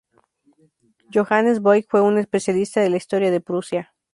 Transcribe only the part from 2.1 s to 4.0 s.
especialista de la historia de Prusia.